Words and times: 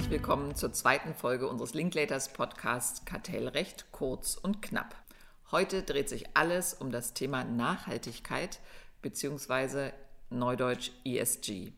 Herzlich 0.00 0.18
willkommen 0.22 0.54
zur 0.54 0.72
zweiten 0.72 1.12
Folge 1.12 1.46
unseres 1.46 1.74
Linklaters 1.74 2.32
Podcasts 2.32 3.04
Kartellrecht 3.04 3.92
kurz 3.92 4.34
und 4.34 4.62
knapp. 4.62 4.96
Heute 5.50 5.82
dreht 5.82 6.08
sich 6.08 6.34
alles 6.34 6.72
um 6.72 6.90
das 6.90 7.12
Thema 7.12 7.44
Nachhaltigkeit 7.44 8.60
bzw. 9.02 9.90
Neudeutsch 10.30 10.90
ESG. 11.04 11.72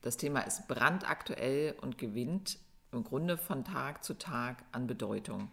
Das 0.00 0.16
Thema 0.16 0.40
ist 0.40 0.68
brandaktuell 0.68 1.74
und 1.82 1.98
gewinnt 1.98 2.58
im 2.92 3.04
Grunde 3.04 3.36
von 3.36 3.62
Tag 3.62 4.04
zu 4.04 4.14
Tag 4.14 4.64
an 4.72 4.86
Bedeutung. 4.86 5.50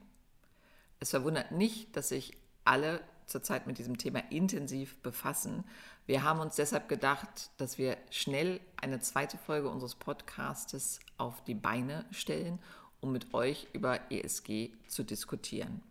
Es 1.02 1.10
verwundert 1.10 1.52
nicht, 1.52 1.98
dass 1.98 2.08
sich 2.08 2.38
alle 2.64 3.02
zurzeit 3.26 3.68
mit 3.68 3.80
diesem 3.80 3.98
Thema 3.98 4.20
intensiv 4.30 4.96
befassen. 5.02 5.66
Wir 6.08 6.24
haben 6.24 6.40
uns 6.40 6.56
deshalb 6.56 6.90
gedacht, 6.90 7.52
dass 7.58 7.78
wir 7.78 7.98
schnell 8.10 8.60
eine 8.82 9.00
zweite 9.00 9.38
Folge 9.38 9.70
unseres 9.70 9.96
Podcastes 9.96 11.00
auf 11.18 11.44
die 11.44 11.54
Beine 11.54 12.06
stellen, 12.12 12.60
um 13.02 13.12
mit 13.12 13.34
euch 13.34 13.68
über 13.74 14.12
ESG 14.12 14.72
zu 14.88 15.04
diskutieren. 15.04 15.84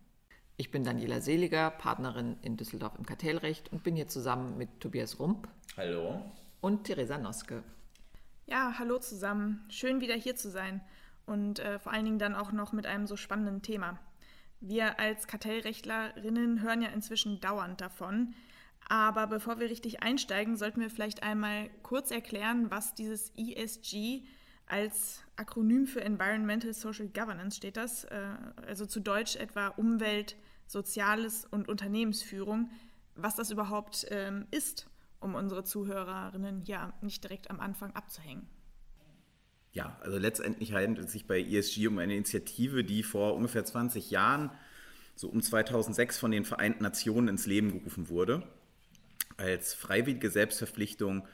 Ich 0.57 0.69
bin 0.69 0.83
Daniela 0.83 1.21
Seliger, 1.21 1.71
Partnerin 1.71 2.37
in 2.41 2.57
Düsseldorf 2.57 2.93
im 2.97 3.05
Kartellrecht 3.05 3.71
und 3.71 3.83
bin 3.83 3.95
hier 3.95 4.07
zusammen 4.07 4.57
mit 4.57 4.79
Tobias 4.79 5.19
Rump. 5.19 5.47
Hallo. 5.77 6.21
Und 6.59 6.83
Theresa 6.83 7.17
Noske. 7.17 7.63
Ja, 8.45 8.75
hallo 8.77 8.99
zusammen. 8.99 9.65
Schön 9.69 10.01
wieder 10.01 10.15
hier 10.15 10.35
zu 10.35 10.51
sein 10.51 10.81
und 11.25 11.59
äh, 11.59 11.79
vor 11.79 11.93
allen 11.93 12.05
Dingen 12.05 12.19
dann 12.19 12.35
auch 12.35 12.51
noch 12.51 12.73
mit 12.73 12.85
einem 12.85 13.07
so 13.07 13.15
spannenden 13.15 13.61
Thema. 13.61 13.97
Wir 14.59 14.99
als 14.99 15.25
Kartellrechtlerinnen 15.25 16.61
hören 16.61 16.81
ja 16.81 16.89
inzwischen 16.89 17.39
dauernd 17.39 17.81
davon. 17.81 18.35
Aber 18.87 19.27
bevor 19.27 19.59
wir 19.59 19.69
richtig 19.69 20.03
einsteigen, 20.03 20.57
sollten 20.57 20.81
wir 20.81 20.89
vielleicht 20.89 21.23
einmal 21.23 21.69
kurz 21.81 22.11
erklären, 22.11 22.69
was 22.69 22.93
dieses 22.93 23.31
ESG 23.37 24.23
als 24.65 25.21
Akronym 25.35 25.85
für 25.85 26.01
Environmental 26.01 26.73
Social 26.73 27.07
Governance 27.07 27.57
steht. 27.57 27.77
Das, 27.77 28.05
äh, 28.05 28.35
also 28.65 28.85
zu 28.85 28.99
Deutsch 28.99 29.35
etwa 29.35 29.67
Umwelt, 29.67 30.35
Soziales 30.65 31.45
und 31.45 31.67
Unternehmensführung, 31.67 32.69
was 33.15 33.35
das 33.35 33.51
überhaupt 33.51 34.05
ähm, 34.09 34.47
ist, 34.51 34.89
um 35.19 35.35
unsere 35.35 35.63
Zuhörerinnen 35.63 36.63
ja 36.63 36.93
nicht 37.01 37.23
direkt 37.23 37.51
am 37.51 37.59
Anfang 37.59 37.93
abzuhängen. 37.93 38.47
Ja, 39.73 39.97
also 40.01 40.17
letztendlich 40.17 40.73
handelt 40.73 41.07
es 41.07 41.13
sich 41.13 41.27
bei 41.27 41.41
ESG 41.41 41.87
um 41.87 41.97
eine 41.97 42.15
Initiative, 42.15 42.83
die 42.83 43.03
vor 43.03 43.35
ungefähr 43.35 43.63
20 43.63 44.11
Jahren, 44.11 44.51
so 45.15 45.29
um 45.29 45.41
2006, 45.41 46.17
von 46.17 46.31
den 46.31 46.45
Vereinten 46.45 46.83
Nationen 46.83 47.29
ins 47.29 47.45
Leben 47.45 47.71
gerufen 47.71 48.09
wurde, 48.09 48.43
als 49.37 49.73
freiwillige 49.73 50.29
Selbstverpflichtung 50.29 51.27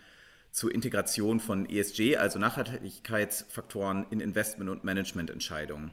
zur 0.52 0.74
Integration 0.74 1.40
von 1.40 1.70
ESG, 1.70 2.18
also 2.18 2.40
Nachhaltigkeitsfaktoren 2.40 4.08
in 4.10 4.20
Investment- 4.20 4.70
und 4.70 4.84
Managemententscheidungen. 4.84 5.92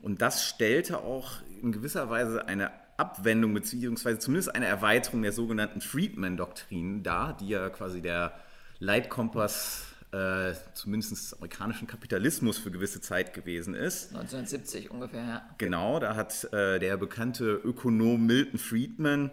Und 0.00 0.22
das 0.22 0.44
stellte 0.44 0.98
auch 0.98 1.42
in 1.62 1.72
gewisser 1.72 2.08
Weise 2.10 2.46
eine 2.46 2.70
Abwendung 2.96 3.52
beziehungsweise 3.54 4.18
zumindest 4.18 4.54
eine 4.54 4.66
Erweiterung 4.66 5.22
der 5.22 5.32
sogenannten 5.32 5.80
Friedman-Doktrin 5.80 7.02
dar, 7.02 7.36
die 7.36 7.48
ja 7.48 7.68
quasi 7.68 8.00
der 8.00 8.32
Leitkompass 8.78 9.84
äh, 10.12 10.54
zumindest 10.72 11.12
des 11.12 11.34
amerikanischen 11.34 11.86
Kapitalismus 11.86 12.58
für 12.58 12.70
gewisse 12.70 13.00
Zeit 13.00 13.34
gewesen 13.34 13.74
ist. 13.74 14.14
1970 14.14 14.90
ungefähr, 14.90 15.24
ja. 15.24 15.50
Genau, 15.58 15.98
da 15.98 16.14
hat 16.14 16.44
äh, 16.52 16.78
der 16.78 16.96
bekannte 16.96 17.52
Ökonom 17.52 18.24
Milton 18.24 18.58
Friedman 18.58 19.30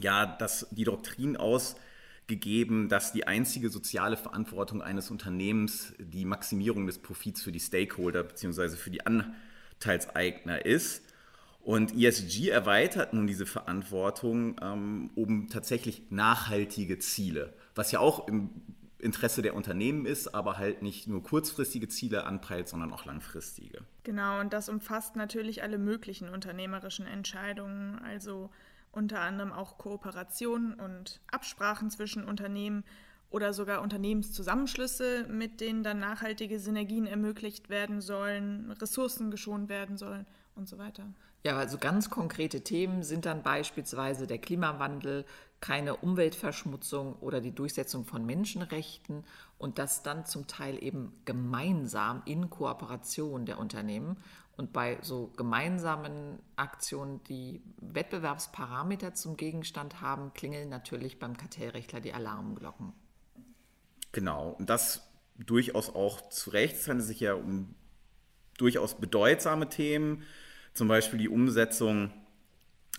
ja 0.00 0.26
das, 0.26 0.66
die 0.70 0.84
Doktrin 0.84 1.36
ausgegeben, 1.36 2.88
dass 2.88 3.12
die 3.12 3.26
einzige 3.26 3.70
soziale 3.70 4.16
Verantwortung 4.16 4.82
eines 4.82 5.10
Unternehmens 5.10 5.94
die 5.98 6.24
Maximierung 6.24 6.86
des 6.86 6.98
Profits 6.98 7.42
für 7.42 7.52
die 7.52 7.60
Stakeholder 7.60 8.22
bzw. 8.24 8.70
für 8.70 8.90
die 8.90 9.02
Anteilseigner 9.06 10.64
ist. 10.64 11.02
Und 11.60 11.94
ESG 11.94 12.48
erweitert 12.48 13.12
nun 13.12 13.26
diese 13.26 13.44
Verantwortung 13.44 14.56
ähm, 14.62 15.10
um 15.14 15.48
tatsächlich 15.48 16.10
nachhaltige 16.10 16.98
Ziele, 16.98 17.52
was 17.74 17.92
ja 17.92 18.00
auch 18.00 18.26
im 18.26 18.50
Interesse 18.98 19.42
der 19.42 19.54
Unternehmen 19.54 20.06
ist, 20.06 20.34
aber 20.34 20.58
halt 20.58 20.82
nicht 20.82 21.06
nur 21.06 21.22
kurzfristige 21.22 21.88
Ziele 21.88 22.24
anpeilt, 22.24 22.68
sondern 22.68 22.92
auch 22.92 23.04
langfristige. 23.04 23.82
Genau, 24.02 24.40
und 24.40 24.52
das 24.52 24.68
umfasst 24.68 25.14
natürlich 25.14 25.62
alle 25.62 25.78
möglichen 25.78 26.28
unternehmerischen 26.28 27.06
Entscheidungen, 27.06 27.98
also 28.00 28.50
unter 28.92 29.20
anderem 29.20 29.52
auch 29.52 29.78
Kooperationen 29.78 30.74
und 30.74 31.20
Absprachen 31.30 31.90
zwischen 31.90 32.24
Unternehmen 32.24 32.84
oder 33.30 33.52
sogar 33.52 33.82
Unternehmenszusammenschlüsse, 33.82 35.26
mit 35.28 35.60
denen 35.60 35.82
dann 35.82 35.98
nachhaltige 35.98 36.58
Synergien 36.58 37.06
ermöglicht 37.06 37.68
werden 37.68 38.00
sollen, 38.00 38.70
Ressourcen 38.72 39.30
geschont 39.30 39.68
werden 39.68 39.96
sollen 39.98 40.26
und 40.54 40.68
so 40.68 40.78
weiter. 40.78 41.04
Ja, 41.44 41.56
also 41.56 41.78
ganz 41.78 42.10
konkrete 42.10 42.62
Themen 42.62 43.04
sind 43.04 43.24
dann 43.24 43.42
beispielsweise 43.42 44.26
der 44.26 44.38
Klimawandel, 44.38 45.24
keine 45.60 45.96
Umweltverschmutzung 45.96 47.14
oder 47.20 47.40
die 47.40 47.52
Durchsetzung 47.52 48.04
von 48.04 48.24
Menschenrechten 48.24 49.24
und 49.58 49.78
das 49.78 50.02
dann 50.02 50.24
zum 50.24 50.46
Teil 50.46 50.82
eben 50.82 51.12
gemeinsam 51.24 52.22
in 52.26 52.48
Kooperation 52.48 53.44
der 53.44 53.58
Unternehmen. 53.58 54.16
Und 54.58 54.72
bei 54.72 54.98
so 55.02 55.28
gemeinsamen 55.36 56.40
Aktionen, 56.56 57.22
die 57.24 57.62
Wettbewerbsparameter 57.80 59.14
zum 59.14 59.36
Gegenstand 59.36 60.00
haben, 60.00 60.34
klingeln 60.34 60.68
natürlich 60.68 61.20
beim 61.20 61.36
Kartellrechtler 61.36 62.00
die 62.00 62.12
Alarmglocken. 62.12 62.92
Genau, 64.10 64.56
und 64.58 64.68
das 64.68 65.08
durchaus 65.36 65.94
auch 65.94 66.28
zu 66.30 66.50
Recht. 66.50 66.74
Es 66.74 66.88
handelt 66.88 67.06
sich 67.06 67.20
ja 67.20 67.34
um 67.34 67.76
durchaus 68.56 68.96
bedeutsame 68.96 69.68
Themen 69.68 70.24
zum 70.74 70.88
Beispiel 70.88 71.20
die 71.20 71.28
Umsetzung 71.28 72.12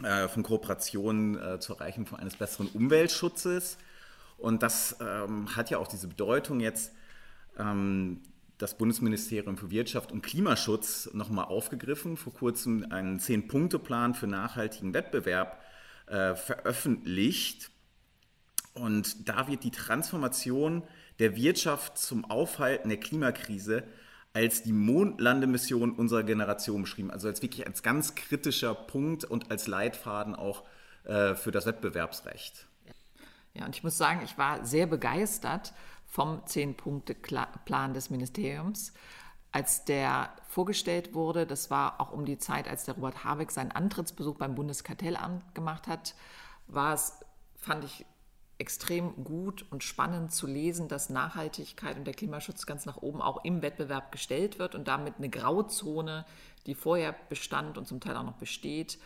äh, 0.01 0.29
von 0.29 0.43
Kooperationen 0.43 1.37
äh, 1.37 1.59
zur 1.59 1.81
Erreichung 1.81 2.07
eines 2.15 2.37
besseren 2.37 2.67
Umweltschutzes. 2.69 3.77
Und 4.37 4.63
das 4.63 4.95
ähm, 5.01 5.53
hat 5.57 5.69
ja 5.69 5.77
auch 5.79 5.87
diese 5.87 6.07
Bedeutung 6.07 6.61
jetzt, 6.61 6.93
ähm, 7.57 8.21
das 8.59 8.77
Bundesministerium 8.77 9.57
für 9.57 9.71
Wirtschaft 9.71 10.11
und 10.11 10.21
Klimaschutz 10.21 11.09
nochmal 11.13 11.45
aufgegriffen, 11.45 12.17
vor 12.17 12.33
kurzem 12.33 12.85
einen 12.91 13.19
Zehn-Punkte-Plan 13.19 14.13
für 14.13 14.27
nachhaltigen 14.27 14.93
Wettbewerb 14.93 15.61
äh, 16.07 16.35
veröffentlicht. 16.35 17.71
Und 18.73 19.27
da 19.27 19.47
wird 19.47 19.63
die 19.63 19.71
Transformation 19.71 20.83
der 21.19 21.35
Wirtschaft 21.37 21.97
zum 21.97 22.25
Aufhalten 22.25 22.89
der 22.89 22.99
Klimakrise 22.99 23.83
als 24.33 24.61
die 24.61 24.73
Mondlandemission 24.73 25.93
unserer 25.93 26.23
Generation 26.23 26.81
beschrieben. 26.81 27.11
Also 27.11 27.29
als 27.29 27.41
wirklich 27.41 27.65
als 27.65 27.81
ganz 27.81 28.13
kritischer 28.13 28.75
Punkt 28.75 29.23
und 29.23 29.51
als 29.51 29.67
Leitfaden 29.67 30.35
auch 30.35 30.63
äh, 31.05 31.33
für 31.33 31.51
das 31.51 31.65
Wettbewerbsrecht. 31.65 32.67
Ja, 33.53 33.65
und 33.65 33.75
ich 33.75 33.83
muss 33.83 33.97
sagen, 33.97 34.21
ich 34.23 34.37
war 34.37 34.65
sehr 34.65 34.85
begeistert 34.85 35.73
vom 36.09 36.45
Zehn-Punkte-Plan 36.45 37.93
des 37.93 38.09
Ministeriums. 38.09 38.93
Als 39.51 39.85
der 39.85 40.31
vorgestellt 40.47 41.13
wurde, 41.13 41.47
das 41.47 41.71
war 41.71 42.01
auch 42.01 42.11
um 42.11 42.25
die 42.25 42.37
Zeit, 42.37 42.67
als 42.67 42.85
der 42.85 42.95
Robert 42.95 43.23
Habeck 43.23 43.51
seinen 43.51 43.71
Antrittsbesuch 43.71 44.35
beim 44.35 44.55
Bundeskartellamt 44.55 45.55
gemacht 45.55 45.87
hat, 45.87 46.15
war 46.67 46.93
es, 46.93 47.19
fand 47.55 47.83
ich 47.83 48.05
extrem 48.59 49.23
gut 49.23 49.65
und 49.71 49.83
spannend 49.83 50.33
zu 50.33 50.45
lesen, 50.45 50.87
dass 50.87 51.09
Nachhaltigkeit 51.09 51.95
und 51.97 52.05
der 52.05 52.13
Klimaschutz 52.13 52.65
ganz 52.65 52.85
nach 52.85 52.97
oben 52.97 53.21
auch 53.21 53.43
im 53.45 53.61
Wettbewerb 53.61 54.11
gestellt 54.11 54.59
wird 54.59 54.75
und 54.75 54.87
damit 54.87 55.15
eine 55.17 55.29
Grauzone, 55.29 56.25
die 56.65 56.75
vorher 56.75 57.15
bestand 57.29 57.77
und 57.77 57.87
zum 57.87 58.01
Teil 58.01 58.17
auch 58.17 58.23
noch 58.23 58.37
besteht, 58.37 58.99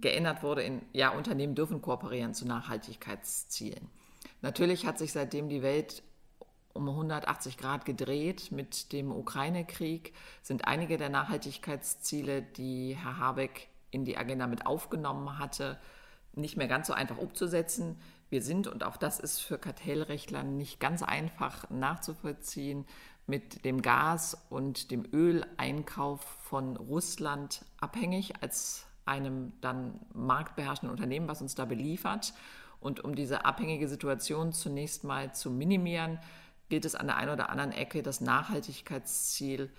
geändert 0.00 0.42
wurde 0.42 0.62
in, 0.62 0.82
ja, 0.92 1.10
Unternehmen 1.10 1.54
dürfen 1.54 1.82
kooperieren 1.82 2.34
zu 2.34 2.46
Nachhaltigkeitszielen. 2.46 3.90
Natürlich 4.42 4.86
hat 4.86 4.98
sich 4.98 5.12
seitdem 5.12 5.48
die 5.48 5.62
Welt 5.62 6.02
um 6.72 6.88
180 6.88 7.56
Grad 7.56 7.84
gedreht 7.84 8.52
mit 8.52 8.92
dem 8.92 9.10
Ukraine-Krieg, 9.10 10.12
sind 10.42 10.66
einige 10.66 10.98
der 10.98 11.08
Nachhaltigkeitsziele, 11.08 12.42
die 12.42 12.96
Herr 12.96 13.18
Habeck 13.18 13.68
in 13.90 14.04
die 14.04 14.16
Agenda 14.16 14.46
mit 14.46 14.66
aufgenommen 14.66 15.38
hatte, 15.38 15.78
nicht 16.34 16.56
mehr 16.56 16.68
ganz 16.68 16.86
so 16.88 16.92
einfach 16.92 17.16
umzusetzen. 17.16 17.98
Wir 18.28 18.42
sind, 18.42 18.66
und 18.66 18.84
auch 18.84 18.98
das 18.98 19.18
ist 19.18 19.40
für 19.40 19.58
Kartellrechtler 19.58 20.42
nicht 20.42 20.80
ganz 20.80 21.02
einfach 21.02 21.68
nachzuvollziehen, 21.70 22.84
mit 23.26 23.64
dem 23.64 23.82
Gas- 23.82 24.36
und 24.50 24.90
dem 24.90 25.04
Öleinkauf 25.12 26.20
von 26.20 26.76
Russland 26.76 27.64
abhängig 27.80 28.34
als 28.42 28.86
einem 29.04 29.52
dann 29.60 30.00
marktbeherrschenden 30.12 30.90
Unternehmen, 30.90 31.28
was 31.28 31.40
uns 31.40 31.54
da 31.54 31.64
beliefert. 31.64 32.34
Und 32.86 33.02
um 33.02 33.16
diese 33.16 33.44
abhängige 33.44 33.88
Situation 33.88 34.52
zunächst 34.52 35.02
mal 35.02 35.34
zu 35.34 35.50
minimieren, 35.50 36.20
gilt 36.68 36.84
es 36.84 36.94
an 36.94 37.08
der 37.08 37.16
einen 37.16 37.32
oder 37.32 37.50
anderen 37.50 37.72
Ecke, 37.72 38.00
das 38.00 38.20
Nachhaltigkeitsziel 38.20 39.72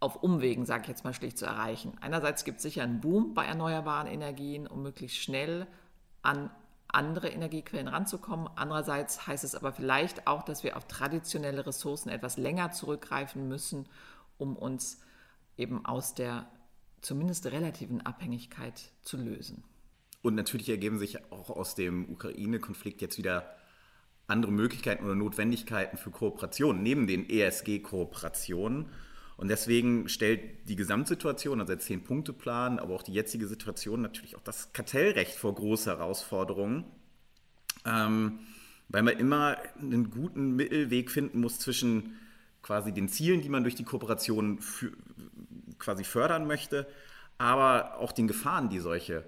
auf 0.00 0.22
Umwegen, 0.22 0.66
sage 0.66 0.82
ich 0.82 0.88
jetzt 0.88 1.02
mal 1.02 1.14
schlicht, 1.14 1.38
zu 1.38 1.46
erreichen. 1.46 1.96
Einerseits 2.02 2.44
gibt 2.44 2.58
es 2.58 2.64
sicher 2.64 2.82
einen 2.82 3.00
Boom 3.00 3.32
bei 3.32 3.46
erneuerbaren 3.46 4.06
Energien, 4.06 4.66
um 4.66 4.82
möglichst 4.82 5.16
schnell 5.16 5.66
an 6.20 6.50
andere 6.88 7.30
Energiequellen 7.30 7.88
ranzukommen. 7.88 8.50
Andererseits 8.54 9.26
heißt 9.26 9.42
es 9.42 9.54
aber 9.54 9.72
vielleicht 9.72 10.26
auch, 10.26 10.42
dass 10.42 10.62
wir 10.62 10.76
auf 10.76 10.86
traditionelle 10.86 11.66
Ressourcen 11.66 12.10
etwas 12.10 12.36
länger 12.36 12.70
zurückgreifen 12.70 13.48
müssen, 13.48 13.88
um 14.36 14.56
uns 14.56 15.00
eben 15.56 15.86
aus 15.86 16.12
der 16.12 16.46
zumindest 17.00 17.46
relativen 17.46 18.04
Abhängigkeit 18.04 18.90
zu 19.00 19.16
lösen. 19.16 19.64
Und 20.26 20.34
natürlich 20.34 20.68
ergeben 20.68 20.98
sich 20.98 21.22
auch 21.30 21.50
aus 21.50 21.76
dem 21.76 22.10
Ukraine-Konflikt 22.10 23.00
jetzt 23.00 23.16
wieder 23.16 23.54
andere 24.26 24.50
Möglichkeiten 24.50 25.04
oder 25.04 25.14
Notwendigkeiten 25.14 25.98
für 25.98 26.10
Kooperationen 26.10 26.82
neben 26.82 27.06
den 27.06 27.30
ESG-Kooperationen. 27.30 28.86
Und 29.36 29.46
deswegen 29.46 30.08
stellt 30.08 30.68
die 30.68 30.74
Gesamtsituation, 30.74 31.60
also 31.60 31.72
der 31.72 31.78
Zehn-Punkte-Plan, 31.78 32.80
aber 32.80 32.96
auch 32.96 33.04
die 33.04 33.12
jetzige 33.12 33.46
Situation 33.46 34.02
natürlich 34.02 34.34
auch 34.34 34.42
das 34.42 34.72
Kartellrecht 34.72 35.36
vor 35.36 35.54
große 35.54 35.90
Herausforderungen, 35.90 36.86
ähm, 37.84 38.40
weil 38.88 39.04
man 39.04 39.16
immer 39.18 39.58
einen 39.80 40.10
guten 40.10 40.56
Mittelweg 40.56 41.12
finden 41.12 41.38
muss 41.38 41.60
zwischen 41.60 42.16
quasi 42.62 42.90
den 42.90 43.08
Zielen, 43.08 43.42
die 43.42 43.48
man 43.48 43.62
durch 43.62 43.76
die 43.76 43.84
Kooperation 43.84 44.58
quasi 45.78 46.02
fördern 46.02 46.48
möchte, 46.48 46.84
aber 47.38 47.98
auch 48.00 48.10
den 48.10 48.26
Gefahren, 48.26 48.70
die 48.70 48.80
solche 48.80 49.24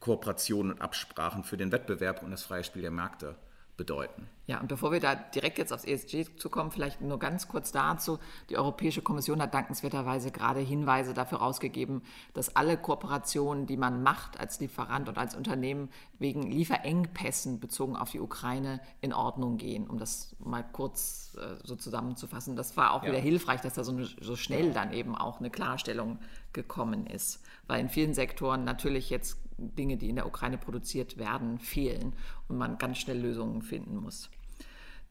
Kooperationen 0.00 0.72
und 0.72 0.80
Absprachen 0.80 1.44
für 1.44 1.56
den 1.56 1.72
Wettbewerb 1.72 2.22
und 2.22 2.30
das 2.30 2.42
freie 2.42 2.64
Spiel 2.64 2.82
der 2.82 2.90
Märkte 2.90 3.36
bedeuten. 3.80 4.28
Ja, 4.46 4.60
und 4.60 4.68
bevor 4.68 4.92
wir 4.92 5.00
da 5.00 5.14
direkt 5.14 5.56
jetzt 5.56 5.72
aufs 5.72 5.84
ESG 5.84 6.36
zukommen, 6.36 6.70
vielleicht 6.70 7.00
nur 7.00 7.18
ganz 7.18 7.48
kurz 7.48 7.72
dazu. 7.72 8.18
Die 8.50 8.58
Europäische 8.58 9.00
Kommission 9.00 9.40
hat 9.40 9.54
dankenswerterweise 9.54 10.30
gerade 10.30 10.60
Hinweise 10.60 11.14
dafür 11.14 11.38
rausgegeben, 11.38 12.02
dass 12.34 12.56
alle 12.56 12.76
Kooperationen, 12.76 13.66
die 13.66 13.78
man 13.78 14.02
macht 14.02 14.38
als 14.38 14.60
Lieferant 14.60 15.08
und 15.08 15.16
als 15.16 15.34
Unternehmen 15.34 15.88
wegen 16.18 16.42
Lieferengpässen 16.42 17.58
bezogen 17.58 17.96
auf 17.96 18.10
die 18.10 18.20
Ukraine 18.20 18.80
in 19.00 19.14
Ordnung 19.14 19.56
gehen, 19.56 19.86
um 19.86 19.98
das 19.98 20.36
mal 20.40 20.62
kurz 20.62 21.38
äh, 21.40 21.56
so 21.64 21.74
zusammenzufassen. 21.74 22.56
Das 22.56 22.76
war 22.76 22.92
auch 22.92 23.02
ja. 23.02 23.10
wieder 23.10 23.20
hilfreich, 23.20 23.62
dass 23.62 23.74
da 23.74 23.84
so, 23.84 23.92
eine, 23.92 24.04
so 24.04 24.36
schnell 24.36 24.74
dann 24.74 24.92
eben 24.92 25.16
auch 25.16 25.38
eine 25.38 25.48
Klarstellung 25.48 26.18
gekommen 26.52 27.06
ist, 27.06 27.40
weil 27.66 27.80
in 27.80 27.88
vielen 27.88 28.12
Sektoren 28.12 28.64
natürlich 28.64 29.08
jetzt 29.08 29.38
Dinge, 29.60 29.96
die 29.96 30.08
in 30.08 30.16
der 30.16 30.26
Ukraine 30.26 30.58
produziert 30.58 31.18
werden, 31.18 31.58
fehlen 31.58 32.14
und 32.48 32.58
man 32.58 32.78
ganz 32.78 32.98
schnell 32.98 33.20
Lösungen 33.20 33.62
finden 33.62 33.96
muss. 33.96 34.30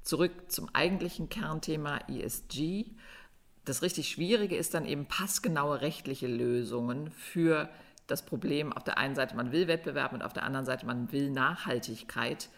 Zurück 0.01 0.51
zum 0.51 0.69
eigentlichen 0.74 1.30
Kernthema 1.30 2.00
ESG. 2.07 2.86
Das 3.66 3.81
richtig 3.81 4.10
Schwierige 4.10 4.56
ist 4.56 4.74
dann 4.74 4.86
eben 4.86 5.06
passgenaue 5.06 5.81
rechtliche 5.81 6.28
Lösungen 6.28 7.12
für 7.12 7.69
das 8.07 8.25
Problem, 8.25 8.74
auf 8.74 8.84
der 8.84 8.98
einen 8.98 9.16
Seite 9.16 9.36
man 9.36 9.51
will 9.51 9.68
Wettbewerb 9.68 10.13
und 10.13 10.24
auf 10.24 10.34
der 10.34 10.44
anderen 10.44 10.66
Seite 10.66 10.86
man 10.86 11.12
will 11.12 11.30
Nachhaltigkeit 11.30 12.50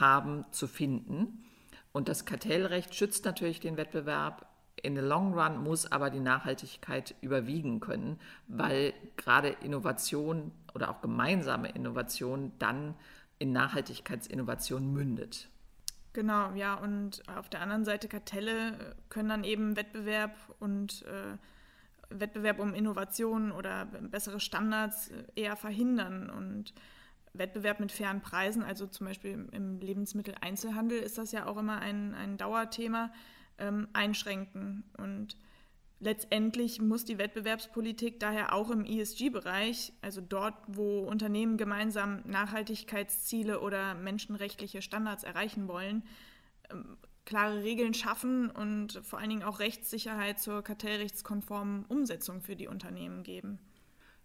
haben 0.00 0.44
zu 0.50 0.66
finden. 0.66 1.44
Und 1.92 2.08
das 2.08 2.24
Kartellrecht 2.24 2.94
schützt 2.94 3.24
natürlich 3.24 3.60
den 3.60 3.76
Wettbewerb, 3.76 4.46
in 4.82 4.94
the 4.94 5.02
long 5.02 5.34
run 5.34 5.62
muss 5.62 5.90
aber 5.90 6.10
die 6.10 6.20
Nachhaltigkeit 6.20 7.14
überwiegen 7.20 7.80
können, 7.80 8.18
weil 8.46 8.94
gerade 9.16 9.48
Innovation 9.48 10.52
oder 10.78 10.90
auch 10.90 11.00
gemeinsame 11.00 11.70
Innovation 11.70 12.52
dann 12.60 12.94
in 13.40 13.52
Nachhaltigkeitsinnovation 13.52 14.92
mündet. 14.92 15.48
Genau, 16.12 16.52
ja, 16.54 16.74
und 16.74 17.22
auf 17.28 17.48
der 17.48 17.60
anderen 17.60 17.84
Seite 17.84 18.08
Kartelle 18.08 18.96
können 19.08 19.28
dann 19.28 19.44
eben 19.44 19.76
Wettbewerb 19.76 20.34
und 20.60 21.02
äh, 21.02 21.36
Wettbewerb 22.10 22.60
um 22.60 22.74
Innovationen 22.74 23.52
oder 23.52 23.86
bessere 23.86 24.40
Standards 24.40 25.08
äh, 25.08 25.24
eher 25.34 25.56
verhindern 25.56 26.30
und 26.30 26.72
Wettbewerb 27.34 27.80
mit 27.80 27.92
fairen 27.92 28.20
Preisen, 28.20 28.62
also 28.62 28.86
zum 28.86 29.06
Beispiel 29.06 29.48
im 29.52 29.80
Lebensmitteleinzelhandel 29.80 30.98
ist 30.98 31.18
das 31.18 31.32
ja 31.32 31.46
auch 31.46 31.56
immer 31.56 31.80
ein, 31.80 32.14
ein 32.14 32.36
Dauerthema 32.36 33.12
ähm, 33.58 33.88
einschränken. 33.92 34.84
Und 34.96 35.36
letztendlich 36.00 36.80
muss 36.80 37.04
die 37.04 37.18
Wettbewerbspolitik 37.18 38.20
daher 38.20 38.52
auch 38.52 38.70
im 38.70 38.84
ESG-Bereich, 38.84 39.92
also 40.00 40.20
dort, 40.20 40.54
wo 40.66 41.00
Unternehmen 41.00 41.56
gemeinsam 41.56 42.22
Nachhaltigkeitsziele 42.24 43.60
oder 43.60 43.94
menschenrechtliche 43.94 44.82
Standards 44.82 45.24
erreichen 45.24 45.68
wollen, 45.68 46.04
ähm, 46.70 46.96
klare 47.24 47.62
Regeln 47.62 47.92
schaffen 47.92 48.50
und 48.50 49.00
vor 49.02 49.18
allen 49.18 49.28
Dingen 49.28 49.42
auch 49.42 49.58
Rechtssicherheit 49.58 50.40
zur 50.40 50.62
kartellrechtskonformen 50.62 51.84
Umsetzung 51.84 52.40
für 52.40 52.56
die 52.56 52.68
Unternehmen 52.68 53.22
geben. 53.22 53.58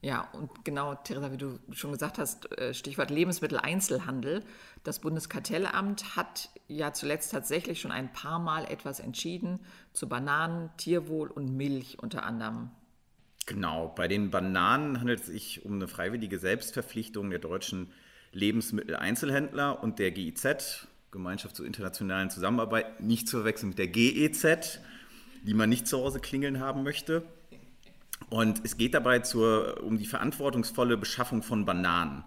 Ja, 0.03 0.27
und 0.33 0.65
genau, 0.65 0.95
Theresa, 0.95 1.31
wie 1.31 1.37
du 1.37 1.59
schon 1.71 1.93
gesagt 1.93 2.17
hast, 2.17 2.51
äh, 2.57 2.73
Stichwort 2.73 3.09
Lebensmitteleinzelhandel. 3.09 4.43
Das 4.83 4.99
Bundeskartellamt 4.99 6.17
hat 6.17 6.49
ja 6.67 6.91
zuletzt 6.91 7.31
tatsächlich 7.31 7.79
schon 7.79 7.93
ein 7.93 8.11
paar 8.11 8.37
Mal 8.37 8.65
etwas 8.65 8.99
entschieden 8.99 9.61
zu 9.93 10.09
Bananen, 10.09 10.71
Tierwohl 10.75 11.29
und 11.29 11.55
Milch 11.55 11.99
unter 12.01 12.25
anderem. 12.25 12.69
Genau, 13.45 13.93
bei 13.95 14.09
den 14.09 14.29
Bananen 14.29 14.99
handelt 14.99 15.21
es 15.21 15.27
sich 15.27 15.63
um 15.63 15.75
eine 15.75 15.87
freiwillige 15.87 16.37
Selbstverpflichtung 16.37 17.29
der 17.29 17.39
deutschen 17.39 17.89
Lebensmitteleinzelhändler 18.33 19.81
und 19.81 19.99
der 19.99 20.11
GIZ, 20.11 20.85
Gemeinschaft 21.11 21.55
zur 21.55 21.65
internationalen 21.65 22.29
Zusammenarbeit, 22.29 22.99
nicht 22.99 23.29
zu 23.29 23.37
verwechseln 23.37 23.69
mit 23.69 23.79
der 23.79 23.87
GEZ, 23.87 24.79
die 25.43 25.53
man 25.53 25.69
nicht 25.69 25.87
zu 25.87 25.97
Hause 25.97 26.19
klingeln 26.19 26.59
haben 26.59 26.83
möchte. 26.83 27.23
Und 28.33 28.61
es 28.65 28.77
geht 28.77 28.95
dabei 28.95 29.19
zur, 29.19 29.83
um 29.83 29.99
die 29.99 30.07
verantwortungsvolle 30.07 30.97
Beschaffung 30.97 31.43
von 31.43 31.65
Bananen. 31.65 32.23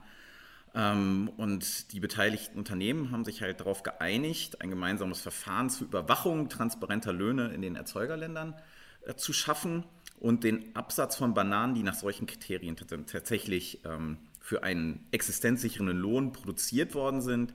Ähm, 0.73 1.29
und 1.37 1.93
die 1.93 1.99
beteiligten 1.99 2.59
Unternehmen 2.59 3.11
haben 3.11 3.25
sich 3.25 3.43
halt 3.43 3.59
darauf 3.59 3.83
geeinigt, 3.83 4.61
ein 4.61 4.71
gemeinsames 4.71 5.21
Verfahren 5.21 5.69
zur 5.69 5.89
Überwachung 5.89 6.49
transparenter 6.49 7.13
Löhne 7.13 7.49
in 7.49 7.61
den 7.61 7.75
Erzeugerländern 7.75 8.55
äh, 9.05 9.17
zu 9.17 9.33
schaffen 9.33 9.83
und 10.21 10.45
den 10.45 10.77
Absatz 10.77 11.17
von 11.17 11.35
Bananen, 11.35 11.75
die 11.75 11.83
nach 11.83 11.95
solchen 11.95 12.29
Kriterien 12.29 12.77
tatsächlich 12.77 13.85
ähm, 13.85 14.19
für 14.39 14.63
einen 14.63 15.09
existenzsichernden 15.11 15.99
Lohn 15.99 16.31
produziert 16.31 16.95
worden 16.95 17.21
sind, 17.21 17.53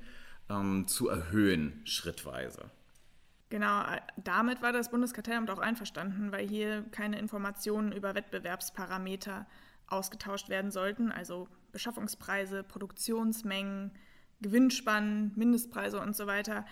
ähm, 0.50 0.89
zu 0.89 1.07
erhöhen 1.07 1.80
schrittweise. 1.86 2.69
Genau, 3.51 3.81
äh, 3.81 4.00
damit 4.15 4.62
war 4.62 4.71
das 4.71 4.89
Bundeskartellamt 4.89 5.51
auch 5.51 5.59
einverstanden, 5.59 6.31
weil 6.31 6.48
hier 6.48 6.83
keine 6.92 7.19
Informationen 7.19 7.92
über 7.92 8.15
Wettbewerbsparameter 8.15 9.45
ausgetauscht 9.88 10.48
werden 10.48 10.71
sollten, 10.71 11.12
also 11.12 11.50
Beschaffungspreise, 11.74 12.63
Produktionsmengen, 12.63 13.92
Gewinnspannen, 14.39 15.33
Mindestpreise 15.36 16.00
und 16.00 16.15
so 16.15 16.27
weiter. 16.27 16.65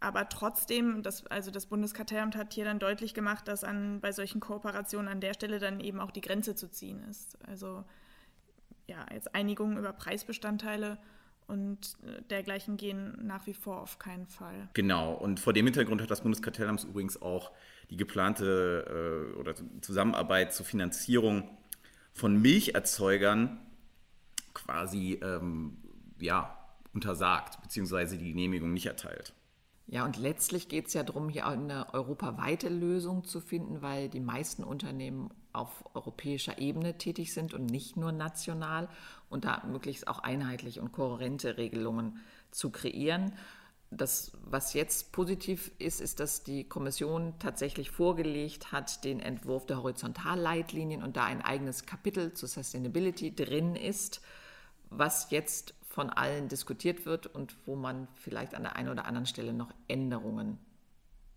Aber 0.00 0.30
trotzdem, 0.30 1.02
das, 1.02 1.26
also 1.26 1.50
das 1.50 1.66
Bundeskartellamt 1.66 2.34
hat 2.34 2.54
hier 2.54 2.64
dann 2.64 2.78
deutlich 2.78 3.12
gemacht, 3.12 3.46
dass 3.46 3.62
an, 3.62 4.00
bei 4.00 4.10
solchen 4.10 4.40
Kooperationen 4.40 5.08
an 5.08 5.20
der 5.20 5.34
Stelle 5.34 5.58
dann 5.58 5.80
eben 5.80 6.00
auch 6.00 6.10
die 6.10 6.22
Grenze 6.22 6.54
zu 6.54 6.70
ziehen 6.70 7.02
ist. 7.10 7.36
Also 7.46 7.84
ja, 8.86 9.04
jetzt 9.12 9.34
Einigungen 9.34 9.76
über 9.76 9.92
Preisbestandteile 9.92 10.96
und 11.46 11.96
äh, 12.06 12.22
dergleichen 12.30 12.76
gehen 12.76 13.18
nach 13.22 13.46
wie 13.46 13.54
vor 13.54 13.80
auf 13.80 13.98
keinen 13.98 14.26
Fall. 14.26 14.68
Genau, 14.74 15.14
und 15.14 15.40
vor 15.40 15.52
dem 15.52 15.66
Hintergrund 15.66 16.02
hat 16.02 16.10
das 16.10 16.22
Bundeskartellamt 16.22 16.84
übrigens 16.84 17.20
auch 17.20 17.50
die 17.90 17.96
geplante 17.96 19.32
äh, 19.34 19.38
oder 19.38 19.54
Zusammenarbeit 19.80 20.54
zur 20.54 20.66
Finanzierung 20.66 21.50
von 22.12 22.40
Milcherzeugern 22.40 23.58
quasi 24.54 25.20
ähm, 25.22 25.76
ja, 26.20 26.56
untersagt, 26.94 27.60
beziehungsweise 27.62 28.16
die 28.16 28.30
Genehmigung 28.30 28.72
nicht 28.72 28.86
erteilt. 28.86 29.34
Ja, 29.86 30.04
und 30.06 30.16
letztlich 30.16 30.68
geht 30.68 30.86
es 30.86 30.94
ja 30.94 31.02
darum, 31.02 31.28
hier 31.28 31.46
eine 31.46 31.92
europaweite 31.92 32.70
Lösung 32.70 33.24
zu 33.24 33.40
finden, 33.40 33.82
weil 33.82 34.08
die 34.08 34.20
meisten 34.20 34.64
Unternehmen 34.64 35.30
auf 35.52 35.84
europäischer 35.94 36.58
Ebene 36.58 36.96
tätig 36.96 37.34
sind 37.34 37.52
und 37.52 37.66
nicht 37.66 37.96
nur 37.96 38.10
national 38.10 38.88
und 39.34 39.44
da 39.44 39.62
möglichst 39.66 40.08
auch 40.08 40.20
einheitliche 40.20 40.80
und 40.80 40.92
kohärente 40.92 41.58
Regelungen 41.58 42.20
zu 42.50 42.70
kreieren. 42.70 43.32
Das, 43.90 44.32
was 44.42 44.72
jetzt 44.72 45.12
positiv 45.12 45.70
ist, 45.78 46.00
ist, 46.00 46.20
dass 46.20 46.42
die 46.42 46.64
Kommission 46.64 47.34
tatsächlich 47.38 47.90
vorgelegt 47.90 48.72
hat, 48.72 49.04
den 49.04 49.20
Entwurf 49.20 49.66
der 49.66 49.78
Horizontalleitlinien 49.82 51.02
und 51.02 51.16
da 51.16 51.24
ein 51.24 51.42
eigenes 51.42 51.84
Kapitel 51.84 52.32
zu 52.32 52.46
Sustainability 52.46 53.34
drin 53.34 53.76
ist, 53.76 54.20
was 54.88 55.30
jetzt 55.30 55.74
von 55.82 56.10
allen 56.10 56.48
diskutiert 56.48 57.06
wird 57.06 57.26
und 57.26 57.56
wo 57.66 57.76
man 57.76 58.08
vielleicht 58.14 58.54
an 58.54 58.62
der 58.62 58.76
einen 58.76 58.88
oder 58.88 59.04
anderen 59.04 59.26
Stelle 59.26 59.52
noch 59.52 59.72
Änderungen 59.86 60.58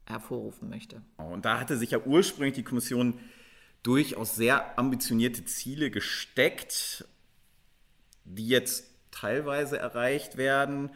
hervorrufen 0.06 0.70
möchte. 0.70 1.02
Und 1.18 1.46
da 1.46 1.60
hatte 1.60 1.78
sich 1.78 1.92
ja 1.92 2.00
ursprünglich 2.00 2.56
die 2.56 2.64
Kommission 2.64 3.20
durchaus 3.84 4.36
sehr 4.36 4.78
ambitionierte 4.80 5.46
Ziele 5.46 5.92
gesteckt, 5.92 7.06
die 8.28 8.48
jetzt 8.48 8.86
teilweise 9.12 9.78
erreicht 9.80 10.38
werden. 10.38 10.92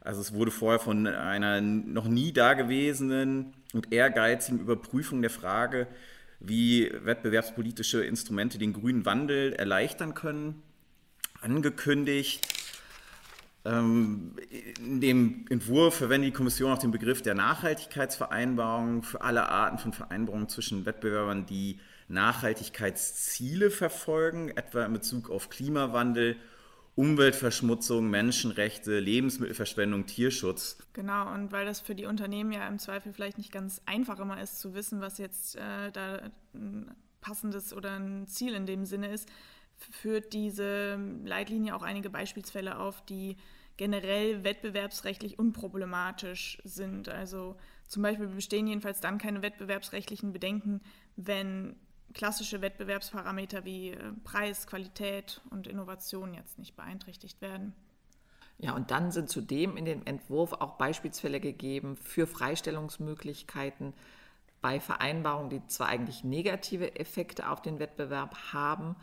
Also 0.00 0.20
es 0.20 0.32
wurde 0.32 0.50
vorher 0.50 0.80
von 0.80 1.06
einer 1.06 1.60
noch 1.60 2.08
nie 2.08 2.32
dagewesenen 2.32 3.52
und 3.72 3.92
ehrgeizigen 3.92 4.58
Überprüfung 4.58 5.20
der 5.20 5.30
Frage, 5.30 5.86
wie 6.40 6.90
wettbewerbspolitische 7.04 8.02
Instrumente 8.02 8.58
den 8.58 8.72
grünen 8.72 9.04
Wandel 9.04 9.52
erleichtern 9.52 10.14
können, 10.14 10.62
angekündigt. 11.42 12.46
Ähm, 13.66 14.36
in 14.78 15.02
dem 15.02 15.44
Entwurf 15.50 15.96
verwendet 15.96 16.28
die 16.28 16.36
Kommission 16.36 16.72
auch 16.72 16.78
den 16.78 16.92
Begriff 16.92 17.20
der 17.20 17.34
Nachhaltigkeitsvereinbarung 17.34 19.02
für 19.02 19.20
alle 19.20 19.50
Arten 19.50 19.76
von 19.76 19.92
Vereinbarungen 19.92 20.48
zwischen 20.48 20.86
Wettbewerbern, 20.86 21.44
die 21.44 21.78
Nachhaltigkeitsziele 22.08 23.70
verfolgen, 23.70 24.48
etwa 24.56 24.86
in 24.86 24.94
Bezug 24.94 25.28
auf 25.28 25.50
Klimawandel, 25.50 26.36
Umweltverschmutzung, 26.94 28.10
Menschenrechte, 28.10 28.98
Lebensmittelverschwendung, 28.98 30.06
Tierschutz. 30.06 30.78
Genau, 30.92 31.32
und 31.32 31.52
weil 31.52 31.64
das 31.64 31.80
für 31.80 31.94
die 31.94 32.06
Unternehmen 32.06 32.52
ja 32.52 32.66
im 32.66 32.78
Zweifel 32.78 33.12
vielleicht 33.12 33.38
nicht 33.38 33.52
ganz 33.52 33.80
einfach 33.86 34.18
immer 34.18 34.40
ist 34.40 34.60
zu 34.60 34.74
wissen, 34.74 35.00
was 35.00 35.18
jetzt 35.18 35.56
äh, 35.56 35.90
da 35.92 36.30
ein 36.54 36.90
passendes 37.20 37.72
oder 37.72 37.92
ein 37.92 38.26
Ziel 38.26 38.54
in 38.54 38.66
dem 38.66 38.84
Sinne 38.84 39.12
ist, 39.12 39.28
führt 39.76 40.32
diese 40.32 40.98
Leitlinie 41.24 41.74
auch 41.74 41.82
einige 41.82 42.10
Beispielsfälle 42.10 42.78
auf, 42.78 43.04
die 43.06 43.36
generell 43.76 44.44
wettbewerbsrechtlich 44.44 45.38
unproblematisch 45.38 46.58
sind. 46.64 47.08
Also 47.08 47.56
zum 47.88 48.02
Beispiel 48.02 48.26
bestehen 48.26 48.66
jedenfalls 48.66 49.00
dann 49.00 49.16
keine 49.16 49.42
wettbewerbsrechtlichen 49.42 50.32
Bedenken, 50.32 50.82
wenn 51.16 51.76
klassische 52.14 52.60
Wettbewerbsparameter 52.60 53.64
wie 53.64 53.90
äh, 53.90 54.12
Preis, 54.24 54.66
Qualität 54.66 55.40
und 55.50 55.66
Innovation 55.66 56.34
jetzt 56.34 56.58
nicht 56.58 56.76
beeinträchtigt 56.76 57.40
werden. 57.40 57.74
Ja, 58.58 58.74
und 58.74 58.90
dann 58.90 59.10
sind 59.10 59.30
zudem 59.30 59.76
in 59.76 59.86
dem 59.86 60.04
Entwurf 60.04 60.52
auch 60.52 60.76
Beispielsfälle 60.76 61.40
gegeben 61.40 61.96
für 61.96 62.26
Freistellungsmöglichkeiten 62.26 63.94
bei 64.60 64.80
Vereinbarungen, 64.80 65.48
die 65.48 65.66
zwar 65.66 65.88
eigentlich 65.88 66.24
negative 66.24 66.96
Effekte 66.96 67.48
auf 67.48 67.62
den 67.62 67.78
Wettbewerb 67.78 68.52
haben, 68.52 68.96